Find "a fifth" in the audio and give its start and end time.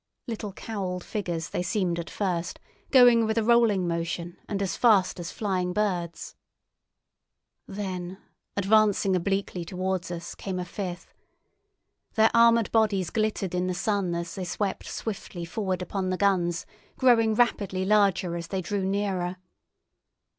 10.57-11.13